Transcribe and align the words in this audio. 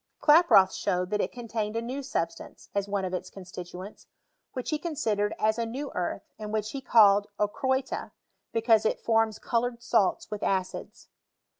KI»proth 0.25 0.73
showed 0.73 1.11
that 1.11 1.21
it 1.21 1.31
contained 1.31 1.75
a 1.75 1.79
new 1.81 2.01
substance, 2.01 2.69
as 2.73 2.87
one 2.87 3.05
of 3.05 3.13
its 3.13 3.29
constituents, 3.29 4.07
which 4.53 4.71
ho 4.71 4.79
considered 4.79 5.35
as 5.37 5.59
a. 5.59 5.65
new 5.67 5.91
earth, 5.93 6.23
aod 6.39 6.49
which 6.51 6.71
he 6.71 6.81
called 6.81 7.27
ochroita, 7.39 8.09
because 8.51 8.83
it 8.83 8.99
forms 8.99 9.37
coloured 9.37 9.83
salts 9.83 10.31
with 10.31 10.41
acids. 10.41 11.09